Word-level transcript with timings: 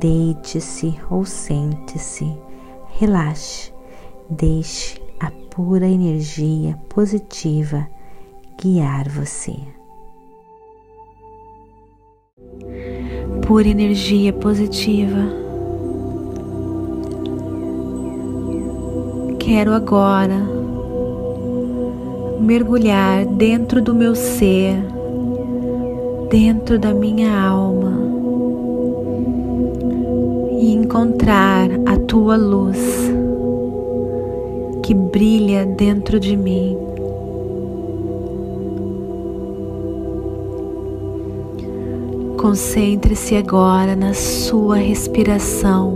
Deite-se 0.00 0.98
ou 1.10 1.26
sente-se, 1.26 2.32
relaxe, 2.98 3.70
deixe 4.30 4.98
a 5.20 5.30
pura 5.50 5.86
energia 5.86 6.78
positiva 6.88 7.86
guiar 8.58 9.06
você. 9.10 9.54
Pura 13.46 13.68
energia 13.68 14.32
positiva. 14.32 15.28
Quero 19.38 19.74
agora 19.74 20.40
mergulhar 22.40 23.26
dentro 23.26 23.82
do 23.82 23.94
meu 23.94 24.14
ser, 24.14 24.74
dentro 26.30 26.78
da 26.78 26.94
minha 26.94 27.38
alma 27.38 28.11
encontrar 30.92 31.70
a 31.86 31.96
tua 31.96 32.36
luz 32.36 32.76
que 34.82 34.92
brilha 34.92 35.64
dentro 35.64 36.20
de 36.20 36.36
mim. 36.36 36.76
Concentre-se 42.36 43.34
agora 43.36 43.96
na 43.96 44.12
sua 44.12 44.76
respiração. 44.76 45.94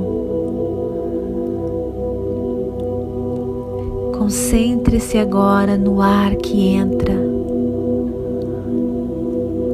Concentre-se 4.16 5.18
agora 5.18 5.76
no 5.76 6.00
ar 6.00 6.36
que 6.36 6.68
entra, 6.68 7.14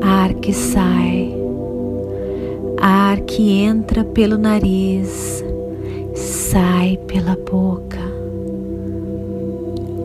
ar 0.00 0.34
que 0.34 0.52
sai 0.52 1.21
ar 2.84 3.20
que 3.20 3.62
entra 3.62 4.02
pelo 4.02 4.36
nariz, 4.36 5.44
sai 6.16 6.98
pela 7.06 7.36
boca. 7.36 8.00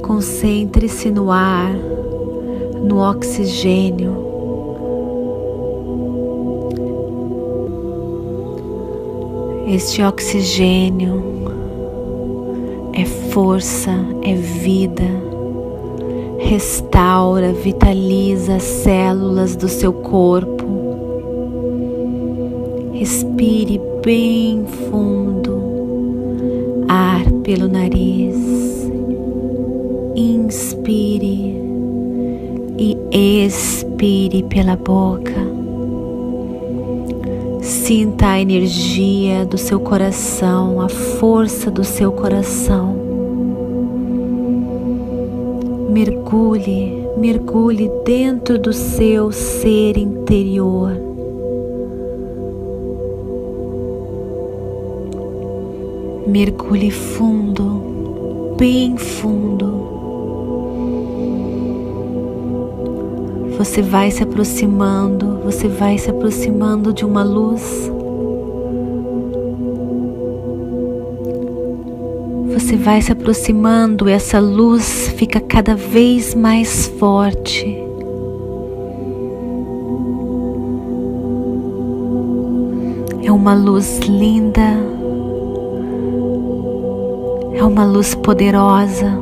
Concentre-se 0.04 1.10
no 1.10 1.32
ar, 1.32 1.74
no 2.84 3.00
oxigênio. 3.00 4.28
Este 9.68 10.04
oxigênio 10.04 11.24
é 12.94 13.06
força, 13.06 13.92
é 14.22 14.36
vida, 14.36 15.04
restaura, 16.38 17.52
vitaliza 17.54 18.58
as 18.58 18.64
células 18.64 19.56
do 19.56 19.68
seu 19.68 19.92
corpo 19.92 20.57
Respire 22.98 23.80
bem 24.04 24.66
fundo, 24.66 25.62
ar 26.88 27.32
pelo 27.44 27.68
nariz. 27.68 28.36
Inspire 30.16 31.62
e 32.76 32.98
expire 33.46 34.42
pela 34.50 34.76
boca. 34.76 35.32
Sinta 37.62 38.30
a 38.30 38.42
energia 38.42 39.46
do 39.46 39.60
seu 39.60 39.80
coração, 39.80 40.82
a 40.82 40.90
força 40.90 41.70
do 41.70 41.84
seu 41.84 42.12
coração. 42.12 42.96
Mergulhe, 45.92 47.06
mergulhe 47.16 47.92
dentro 48.04 48.58
do 48.58 48.74
seu 48.74 49.32
ser 49.32 50.00
interior 50.00 51.07
Mergulhe 56.28 56.92
fundo, 56.92 58.56
bem 58.58 58.98
fundo. 58.98 59.88
Você 63.58 63.82
vai 63.82 64.12
se 64.12 64.22
aproximando, 64.22 65.40
você 65.44 65.70
vai 65.70 65.98
se 65.98 66.10
aproximando 66.10 66.92
de 66.92 67.06
uma 67.06 67.24
luz. 67.24 67.90
Você 72.54 72.76
vai 72.76 73.02
se 73.02 73.14
aproximando, 73.14 74.10
essa 74.10 74.38
luz 74.38 75.08
fica 75.16 75.40
cada 75.40 75.76
vez 75.76 76.36
mais 76.36 76.88
forte. 77.00 77.66
É 83.24 83.32
uma 83.32 83.54
luz 83.54 84.00
linda, 84.00 84.97
é 87.58 87.64
uma 87.64 87.84
luz 87.84 88.14
poderosa 88.14 89.18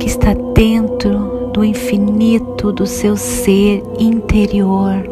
que 0.00 0.06
está 0.06 0.32
dentro 0.54 1.50
do 1.52 1.62
infinito 1.62 2.72
do 2.72 2.86
seu 2.86 3.14
ser 3.14 3.82
interior. 3.98 5.04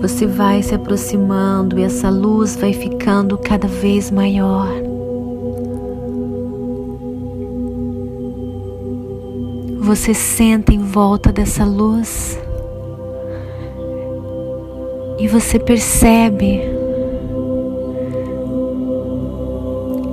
Você 0.00 0.24
vai 0.24 0.62
se 0.62 0.72
aproximando 0.72 1.80
e 1.80 1.82
essa 1.82 2.08
luz 2.08 2.54
vai 2.54 2.72
ficando 2.72 3.36
cada 3.36 3.66
vez 3.66 4.08
maior. 4.08 4.68
Você 9.80 10.14
senta 10.14 10.72
em 10.72 10.78
volta 10.78 11.32
dessa 11.32 11.64
luz 11.64 12.38
e 15.18 15.26
você 15.26 15.58
percebe 15.58 16.79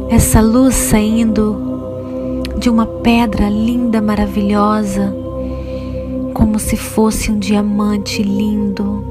essa 0.10 0.40
luz 0.40 0.74
saindo 0.74 2.44
de 2.58 2.70
uma 2.70 2.86
pedra 2.86 3.50
linda, 3.50 4.02
maravilhosa, 4.02 5.14
como 6.34 6.58
se 6.60 6.78
fosse 6.78 7.30
um 7.30 7.38
diamante 7.38 8.24
lindo. 8.24 9.04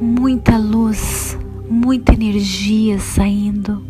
Muita 0.00 0.58
luz, 0.58 1.38
muita 1.68 2.12
energia 2.12 2.98
saindo. 2.98 3.82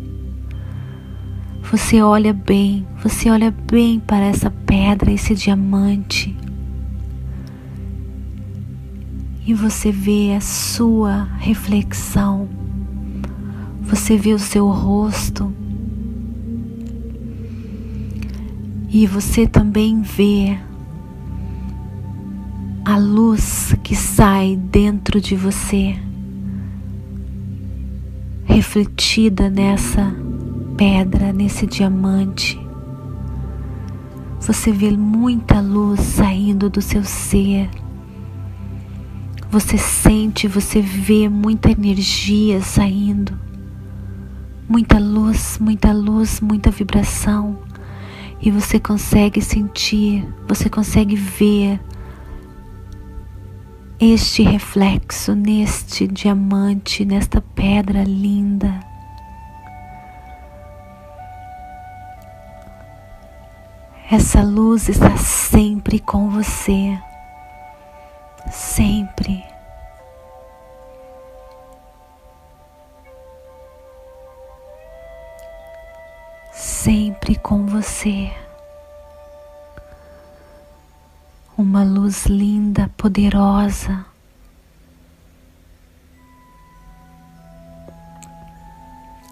Você 1.69 2.01
olha 2.01 2.31
bem, 2.31 2.87
você 3.01 3.29
olha 3.29 3.51
bem 3.51 3.99
para 3.99 4.25
essa 4.25 4.49
pedra, 4.65 5.11
esse 5.11 5.35
diamante. 5.35 6.35
E 9.45 9.53
você 9.53 9.91
vê 9.91 10.35
a 10.37 10.39
sua 10.39 11.27
reflexão 11.37 12.62
você 13.95 14.17
vê 14.17 14.33
o 14.33 14.39
seu 14.39 14.69
rosto 14.69 15.53
e 18.89 19.05
você 19.05 19.45
também 19.45 20.01
vê 20.01 20.57
a 22.83 22.97
luz 22.97 23.75
que 23.83 23.95
sai 23.95 24.55
dentro 24.55 25.21
de 25.21 25.35
você, 25.35 25.95
refletida 28.45 29.47
nessa 29.47 30.11
pedra, 30.75 31.31
nesse 31.31 31.67
diamante. 31.67 32.59
Você 34.39 34.71
vê 34.71 34.89
muita 34.89 35.61
luz 35.61 35.99
saindo 35.99 36.67
do 36.67 36.81
seu 36.81 37.03
ser. 37.03 37.69
Você 39.51 39.77
sente, 39.77 40.47
você 40.47 40.81
vê 40.81 41.29
muita 41.29 41.69
energia 41.69 42.59
saindo 42.59 43.52
muita 44.73 44.97
luz, 44.97 45.59
muita 45.59 45.93
luz, 45.93 46.41
muita 46.41 46.71
vibração, 46.71 47.59
e 48.41 48.49
você 48.49 48.79
consegue 48.79 49.39
sentir, 49.39 50.27
você 50.47 50.67
consegue 50.67 51.15
ver 51.15 51.79
este 53.99 54.41
reflexo 54.41 55.35
neste 55.35 56.07
diamante, 56.07 57.05
nesta 57.05 57.39
pedra 57.39 58.03
linda. 58.03 58.79
Essa 64.09 64.41
luz 64.41 64.89
está 64.89 65.15
sempre 65.17 65.99
com 65.99 66.31
você, 66.31 66.97
sempre. 68.49 69.52
Com 77.35 77.65
você. 77.65 78.31
Uma 81.57 81.83
luz 81.83 82.25
linda, 82.25 82.89
poderosa. 82.97 84.05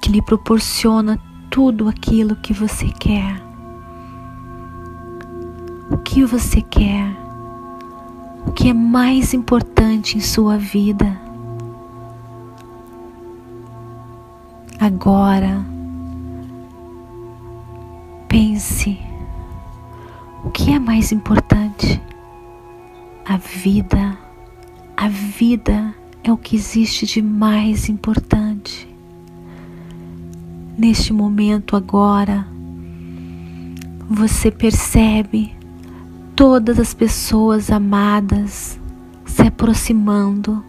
Que 0.01 0.12
lhe 0.12 0.21
proporciona 0.21 1.19
tudo 1.50 1.89
aquilo 1.89 2.36
que 2.36 2.53
você 2.53 2.88
quer. 2.88 3.42
O 5.89 5.97
que 5.97 6.24
você 6.24 6.62
quer? 6.62 7.15
O 8.47 8.51
que 8.51 8.69
é 8.69 8.74
mais 8.74 9.33
importante 9.33 10.18
em 10.18 10.21
sua 10.21 10.57
vida? 10.57 11.19
Agora, 14.80 15.63
pense: 18.62 19.00
o 20.46 20.52
que 20.52 20.72
é 20.72 20.80
mais 20.80 21.12
importante? 21.12 22.00
A 23.25 23.38
vida. 23.38 24.18
A 24.96 25.08
vida 25.10 25.96
é 26.24 26.31
o 26.31 26.38
que 26.38 26.56
existe 26.56 27.08
de 27.08 27.22
mais 27.24 27.90
importante. 27.90 28.88
Neste 30.78 31.12
momento, 31.12 31.75
agora, 31.75 32.48
você 34.08 34.52
percebe 34.52 35.56
todas 36.36 36.80
as 36.80 36.94
pessoas 36.94 37.72
amadas 37.72 38.80
se 39.25 39.42
aproximando 39.42 40.64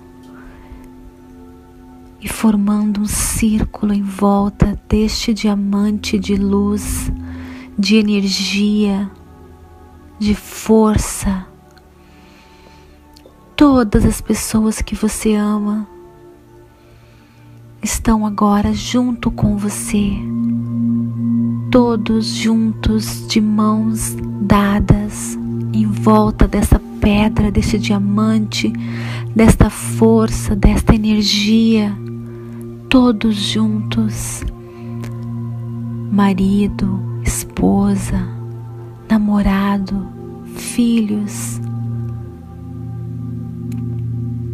e 2.23 2.29
formando 2.29 3.03
um 3.03 3.07
círculo 3.07 3.93
em 3.93 4.03
volta 4.03 4.81
deste 4.89 5.35
diamante 5.35 6.19
de 6.19 6.37
luz, 6.37 7.11
de 7.79 7.97
energia, 7.97 9.11
de 10.19 10.35
força. 10.35 11.47
Todas 13.57 14.05
as 14.05 14.21
pessoas 14.21 14.83
que 14.83 14.95
você 14.95 15.35
ama 15.35 15.87
estão 17.83 18.27
agora 18.27 18.73
junto 18.73 19.31
com 19.31 19.57
você, 19.57 20.13
todos 21.71 22.27
juntos 22.27 23.27
de 23.27 23.41
mãos 23.41 24.17
dadas 24.43 25.37
em 25.73 25.87
volta 25.87 26.47
dessa 26.47 26.81
pedra, 27.01 27.51
desse 27.51 27.79
diamante, 27.79 28.73
desta 29.35 29.69
força, 29.69 30.55
desta 30.55 30.95
energia. 30.95 31.93
Todos 32.89 33.35
juntos. 33.35 34.45
Marido, 36.13 37.12
esposa, 37.25 38.27
namorado, 39.09 40.09
filhos, 40.57 41.61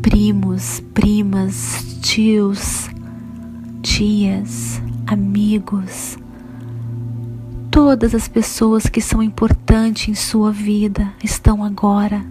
primos, 0.03 0.83
primas, 0.95 1.99
tios, 2.03 2.89
tias, 3.83 4.81
amigos, 5.07 6.19
todas 7.71 8.15
as 8.15 8.29
pessoas 8.29 8.87
que 8.87 9.01
são 9.01 9.23
importantes 9.23 10.09
em 10.09 10.15
sua 10.15 10.53
vida 10.53 11.13
estão 11.23 11.65
agora 11.65 12.25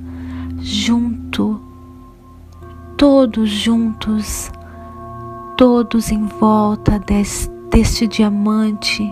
junto, 0.62 1.62
todos 2.98 3.50
juntos 3.50 4.52
todos 5.58 6.12
em 6.12 6.24
volta 6.24 7.00
deste, 7.00 7.50
deste 7.72 8.06
diamante, 8.06 9.04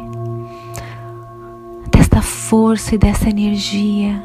desta 2.16 2.22
força 2.22 2.96
e 2.96 2.98
dessa 2.98 3.30
energia, 3.30 4.24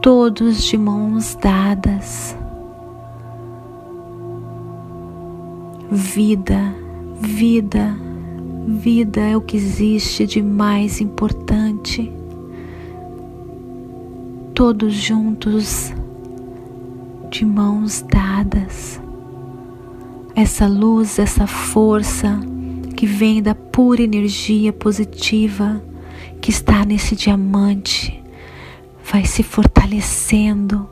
todos 0.00 0.64
de 0.64 0.78
mãos 0.78 1.34
dadas. 1.34 2.34
Vida, 5.90 6.74
vida, 7.20 7.94
vida 8.66 9.20
é 9.20 9.36
o 9.36 9.40
que 9.42 9.58
existe 9.58 10.26
de 10.26 10.40
mais 10.40 10.98
importante. 10.98 12.10
Todos 14.54 14.94
juntos, 14.94 15.92
de 17.30 17.44
mãos 17.44 18.00
dadas 18.00 18.98
essa 20.34 20.68
luz, 20.68 21.18
essa 21.18 21.48
força 21.48 22.40
que 22.96 23.04
vem 23.06 23.42
da 23.42 23.56
pura 23.56 24.00
energia 24.00 24.72
positiva 24.72 25.82
que 26.48 26.52
está 26.52 26.82
nesse 26.82 27.14
diamante, 27.14 28.24
vai 29.12 29.26
se 29.26 29.42
fortalecendo, 29.42 30.88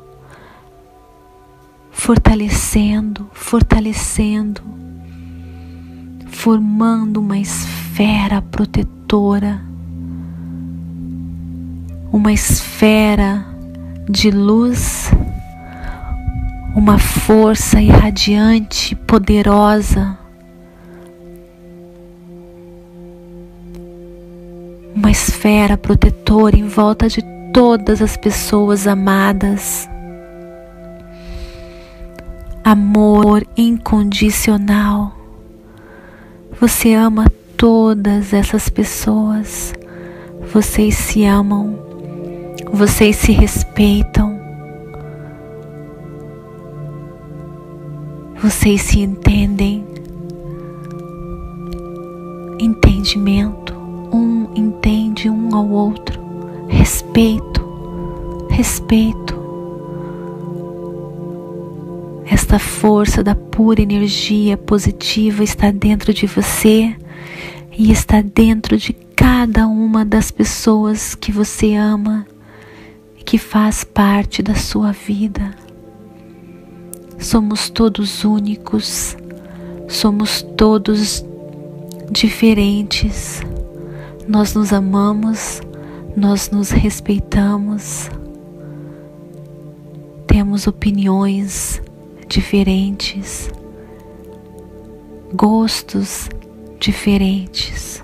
fortalecendo, 1.90 3.30
fortalecendo, 3.32 4.60
formando 6.26 7.22
uma 7.22 7.38
esfera 7.38 8.42
protetora, 8.42 9.62
uma 12.12 12.34
esfera 12.34 13.46
de 14.10 14.30
luz 14.30 15.10
uma 16.74 16.98
força 16.98 17.80
irradiante, 17.80 18.94
poderosa, 18.94 20.18
uma 24.96 25.10
esfera 25.10 25.76
protetora 25.76 26.56
em 26.56 26.66
volta 26.66 27.06
de 27.06 27.22
todas 27.52 28.00
as 28.00 28.16
pessoas 28.16 28.86
amadas. 28.86 29.86
Amor 32.64 33.46
incondicional. 33.56 35.14
Você 36.58 36.94
ama 36.94 37.30
todas 37.58 38.32
essas 38.32 38.70
pessoas. 38.70 39.74
Vocês 40.52 40.94
se 40.94 41.26
amam. 41.26 41.78
Vocês 42.72 43.16
se 43.16 43.32
respeitam. 43.32 44.40
Vocês 48.42 48.80
se 48.80 49.00
entendem. 49.00 49.84
Entendimento. 52.58 53.65
Ao 55.56 55.66
outro. 55.70 56.20
Respeito. 56.68 57.66
Respeito. 58.50 59.34
Esta 62.26 62.58
força 62.58 63.24
da 63.24 63.34
pura 63.34 63.80
energia 63.80 64.58
positiva 64.58 65.42
está 65.42 65.70
dentro 65.70 66.12
de 66.12 66.26
você 66.26 66.94
e 67.72 67.90
está 67.90 68.20
dentro 68.20 68.76
de 68.76 68.92
cada 68.92 69.66
uma 69.66 70.04
das 70.04 70.30
pessoas 70.30 71.14
que 71.14 71.32
você 71.32 71.74
ama 71.74 72.26
e 73.18 73.24
que 73.24 73.38
faz 73.38 73.82
parte 73.82 74.42
da 74.42 74.54
sua 74.54 74.92
vida. 74.92 75.54
Somos 77.18 77.70
todos 77.70 78.24
únicos, 78.24 79.16
somos 79.88 80.42
todos 80.54 81.24
diferentes. 82.10 83.40
Nós 84.28 84.54
nos 84.54 84.72
amamos, 84.72 85.60
nós 86.16 86.50
nos 86.50 86.70
respeitamos, 86.70 88.10
temos 90.26 90.66
opiniões 90.66 91.80
diferentes, 92.28 93.48
gostos 95.32 96.28
diferentes. 96.80 98.02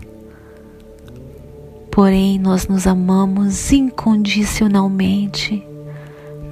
Porém, 1.91 2.39
nós 2.39 2.69
nos 2.69 2.87
amamos 2.87 3.73
incondicionalmente, 3.73 5.67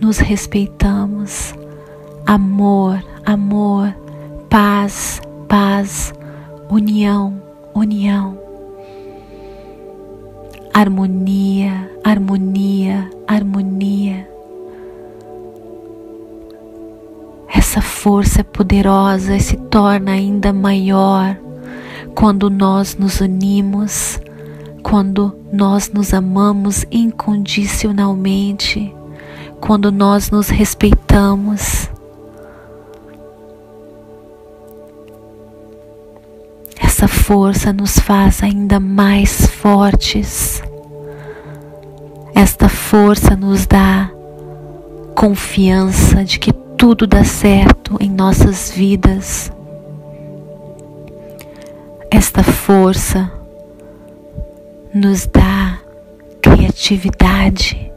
nos 0.01 0.19
respeitamos 0.19 1.55
amor, 2.27 3.03
amor, 3.25 3.95
paz, 4.49 5.21
paz, 5.49 6.13
união, 6.69 7.41
união, 7.75 8.50
harmonia, 10.73 11.91
harmonia, 12.05 13.11
harmonia. 13.27 14.29
Essa 17.53 17.83
força 17.83 18.41
é 18.41 18.45
poderosa 18.45 19.37
e 19.37 19.41
se 19.41 19.57
torna 19.57 20.13
ainda 20.13 20.53
maior 20.53 21.37
quando 22.15 22.49
nós 22.49 22.97
nos 22.97 23.21
unimos, 23.21 24.21
quando 24.83 25.37
nós 25.53 25.91
nos 25.91 26.15
amamos 26.15 26.87
incondicionalmente, 26.91 28.95
quando 29.61 29.93
nós 29.93 30.31
nos 30.31 30.49
essa 37.01 37.09
força 37.09 37.73
nos 37.73 37.99
faz 37.99 38.43
ainda 38.43 38.79
mais 38.79 39.47
fortes. 39.47 40.63
Esta 42.35 42.69
força 42.69 43.35
nos 43.35 43.65
dá 43.65 44.11
confiança 45.15 46.23
de 46.23 46.39
que 46.39 46.53
tudo 46.53 47.07
dá 47.07 47.25
certo 47.25 47.97
em 48.01 48.11
nossas 48.11 48.71
vidas. 48.71 49.51
Esta 52.11 52.43
força 52.43 53.33
nos 54.93 55.25
dá 55.25 55.79
criatividade, 56.43 57.91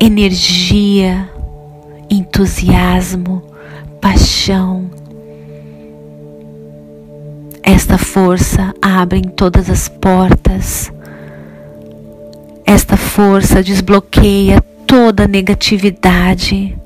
energia, 0.00 1.28
entusiasmo, 2.08 3.42
paixão. 4.00 4.99
Esta 7.72 7.96
força 7.96 8.74
abre 8.82 9.22
todas 9.22 9.70
as 9.70 9.88
portas. 9.88 10.92
Esta 12.66 12.96
força 12.96 13.62
desbloqueia 13.62 14.60
toda 14.88 15.28
negatividade. 15.28 16.76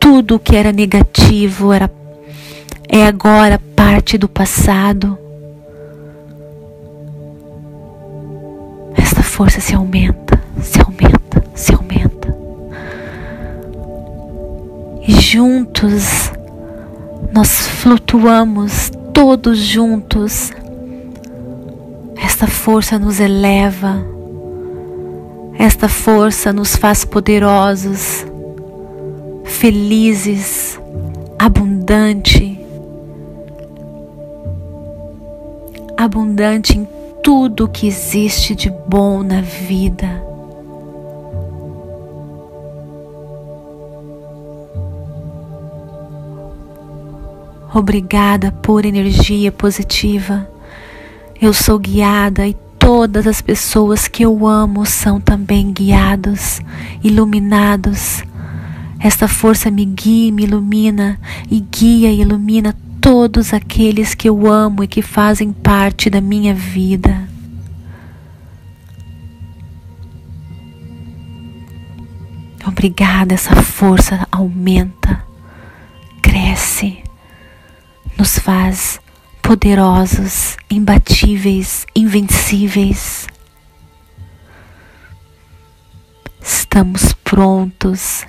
Tudo 0.00 0.38
que 0.38 0.56
era 0.56 0.72
negativo 0.72 1.74
era 1.74 1.92
é 2.88 3.06
agora 3.06 3.60
parte 3.76 4.16
do 4.16 4.30
passado. 4.30 5.18
Esta 8.96 9.22
força 9.22 9.60
se 9.60 9.74
aumenta, 9.74 10.42
se 10.58 10.80
aumenta, 10.80 11.44
se 11.54 11.74
aumenta. 11.74 12.34
E 15.06 15.12
juntos 15.20 16.32
nós 17.32 17.66
flutuamos 17.68 18.90
todos 19.12 19.58
juntos. 19.58 20.52
Esta 22.16 22.46
força 22.46 22.98
nos 22.98 23.20
eleva 23.20 24.12
esta 25.62 25.88
força 25.88 26.52
nos 26.52 26.74
faz 26.74 27.04
poderosos, 27.04 28.26
felizes, 29.44 30.76
abundante, 31.38 32.58
abundante 35.96 36.78
em 36.78 36.88
tudo 37.22 37.68
que 37.68 37.86
existe 37.86 38.56
de 38.56 38.70
bom 38.88 39.22
na 39.22 39.40
vida. 39.40 40.31
Obrigada 47.74 48.52
por 48.52 48.84
energia 48.84 49.50
positiva. 49.50 50.48
Eu 51.40 51.52
sou 51.52 51.78
guiada 51.78 52.46
e 52.46 52.54
Todas 52.82 53.28
as 53.28 53.40
pessoas 53.40 54.08
que 54.08 54.24
eu 54.24 54.44
amo 54.44 54.84
são 54.84 55.20
também 55.20 55.72
guiados, 55.72 56.60
iluminados. 57.00 58.24
Esta 58.98 59.28
força 59.28 59.70
me 59.70 59.84
guia 59.84 60.32
me 60.32 60.42
ilumina, 60.42 61.16
e 61.48 61.60
guia 61.60 62.10
e 62.10 62.20
ilumina 62.20 62.76
todos 63.00 63.54
aqueles 63.54 64.16
que 64.16 64.28
eu 64.28 64.50
amo 64.50 64.82
e 64.82 64.88
que 64.88 65.00
fazem 65.00 65.52
parte 65.52 66.10
da 66.10 66.20
minha 66.20 66.52
vida. 66.52 67.28
Obrigada, 72.66 73.34
essa 73.34 73.54
força 73.62 74.26
aumenta, 74.32 75.24
cresce, 76.20 77.01
nos 78.22 78.38
faz 78.38 79.00
poderosos, 79.42 80.56
imbatíveis, 80.70 81.84
invencíveis. 81.92 83.26
Estamos 86.40 87.14
prontos. 87.14 88.24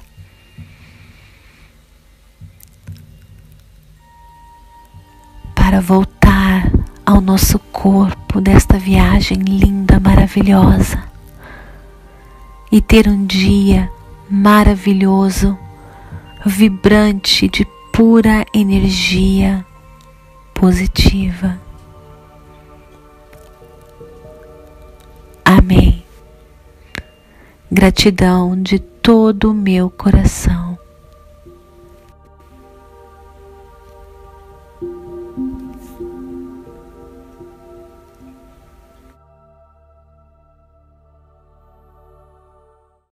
Para 5.53 5.79
voltar 5.79 6.71
ao 7.05 7.21
nosso 7.21 7.59
corpo 7.59 8.41
desta 8.41 8.79
viagem 8.79 9.37
linda, 9.43 9.99
maravilhosa. 9.99 11.03
E 12.71 12.81
ter 12.81 13.07
um 13.07 13.27
dia 13.27 13.91
maravilhoso, 14.27 15.55
vibrante 16.43 17.47
de 17.47 17.63
pura 17.91 18.43
energia 18.55 19.63
positiva. 20.63 21.59
Amém. 25.43 26.01
Gratidão 27.69 28.55
de 28.61 28.79
todo 28.79 29.51
o 29.51 29.53
meu 29.53 29.89
coração. 29.89 30.72